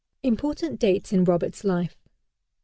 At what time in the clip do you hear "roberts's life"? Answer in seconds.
1.25-1.93